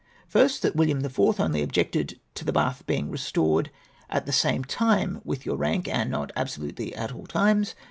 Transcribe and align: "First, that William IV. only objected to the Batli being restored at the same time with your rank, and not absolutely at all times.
"First, 0.35 0.63
that 0.63 0.75
William 0.75 1.05
IV. 1.05 1.39
only 1.39 1.61
objected 1.61 2.19
to 2.33 2.43
the 2.43 2.51
Batli 2.51 2.87
being 2.87 3.11
restored 3.11 3.69
at 4.09 4.25
the 4.25 4.31
same 4.31 4.63
time 4.63 5.21
with 5.23 5.45
your 5.45 5.57
rank, 5.57 5.87
and 5.87 6.09
not 6.09 6.31
absolutely 6.35 6.95
at 6.95 7.13
all 7.13 7.27
times. 7.27 7.75